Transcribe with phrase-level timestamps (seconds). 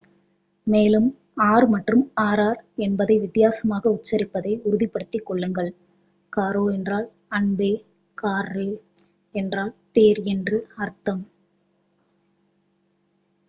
[0.67, 1.09] மேலும்
[1.49, 2.01] r மற்றும்
[2.29, 2.55] rr
[2.77, 5.69] என்பதை வித்தியாசமாக உச்சரிப்பதை உறுதிப்படுத்திக் கொள்ளுங்கள்
[6.33, 7.07] காரோ என்றால்
[7.31, 7.71] அன்பே
[8.17, 8.67] கார்ரோ
[9.35, 11.23] என்றால் தேர் என்று அர்த்தம்